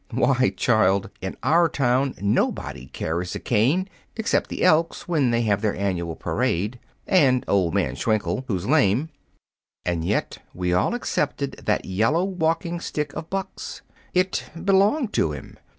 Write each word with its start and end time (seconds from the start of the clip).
Why, 0.09 0.51
child, 0.57 1.11
in 1.21 1.37
our 1.43 1.69
town, 1.69 2.15
nobody 2.19 2.87
carries 2.87 3.35
a 3.35 3.39
cane 3.39 3.87
except 4.15 4.49
the 4.49 4.63
Elks 4.63 5.07
when 5.07 5.29
they 5.29 5.43
have 5.43 5.61
their 5.61 5.75
annual 5.75 6.15
parade, 6.15 6.79
and 7.05 7.45
old 7.47 7.75
man 7.75 7.93
Schwenkel, 7.95 8.43
who's 8.47 8.65
lame. 8.65 9.09
And 9.85 10.03
yet 10.03 10.39
we 10.55 10.73
all 10.73 10.95
accepted 10.95 11.51
that 11.67 11.85
yellow 11.85 12.23
walking 12.23 12.79
stick 12.79 13.13
of 13.13 13.29
Buck's. 13.29 13.83
It 14.15 14.45
belonged 14.63 15.13
to 15.13 15.33
him. 15.33 15.57